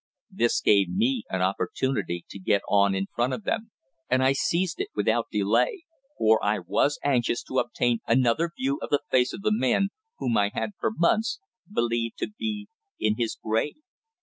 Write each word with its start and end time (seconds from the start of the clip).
This 0.31 0.61
gave 0.61 0.89
me 0.89 1.25
an 1.29 1.43
opportunity 1.43 2.25
to 2.31 2.39
get 2.39 2.63
on 2.67 2.95
in 2.95 3.05
front 3.13 3.33
of 3.33 3.43
them, 3.43 3.69
and 4.09 4.23
I 4.23 4.33
seized 4.33 4.79
it 4.79 4.87
without 4.95 5.27
delay; 5.31 5.83
for 6.17 6.43
I 6.43 6.57
was 6.57 6.97
anxious 7.03 7.43
to 7.43 7.59
obtain 7.59 7.99
another 8.07 8.49
view 8.57 8.79
of 8.81 8.89
the 8.89 9.03
face 9.11 9.31
of 9.31 9.41
the 9.43 9.53
man 9.53 9.89
whom 10.17 10.37
I 10.37 10.49
had 10.55 10.71
for 10.79 10.89
months 10.89 11.39
believed 11.71 12.17
to 12.17 12.31
be 12.35 12.67
in 12.99 13.17
his 13.17 13.35
grave. 13.35 13.75